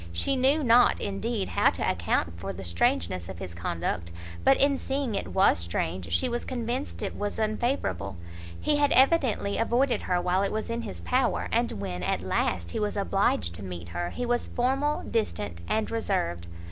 [0.11, 4.11] She knew not, indeed, how to account for the strangeness of his conduct;
[4.43, 8.17] but in seeing it was strange, she was convinced it was unfavourable;
[8.59, 12.71] he had evidently avoided her while it was in his power, and when, at last,
[12.71, 16.47] he was obliged to meet her, he was formal, distant, and reserved.